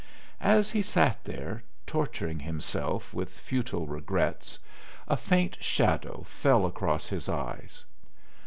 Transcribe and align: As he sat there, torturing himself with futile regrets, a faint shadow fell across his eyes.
As 0.41 0.71
he 0.71 0.81
sat 0.81 1.23
there, 1.25 1.61
torturing 1.85 2.39
himself 2.39 3.13
with 3.13 3.29
futile 3.37 3.85
regrets, 3.85 4.57
a 5.07 5.15
faint 5.15 5.63
shadow 5.63 6.23
fell 6.25 6.65
across 6.65 7.07
his 7.09 7.29
eyes. 7.29 7.85